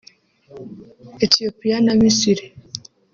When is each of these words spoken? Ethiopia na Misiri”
Ethiopia 1.25 1.77
na 1.85 1.93
Misiri” 1.99 2.45